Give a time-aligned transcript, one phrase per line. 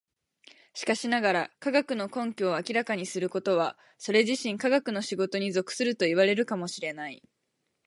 [0.73, 7.21] しかしながら、科学の根拠を明らかにすることはそれ自身科学の仕事に属するといわれるかも知れない。